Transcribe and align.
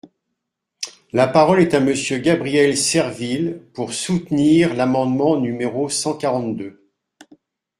La 1.13 1.27
parole 1.27 1.61
est 1.61 1.75
à 1.75 1.79
Monsieur 1.79 2.17
Gabriel 2.17 2.75
Serville, 2.75 3.61
pour 3.75 3.93
soutenir 3.93 4.73
l’amendement 4.73 5.37
numéro 5.39 5.89
cent 5.89 6.17
quarante-deux. 6.17 6.83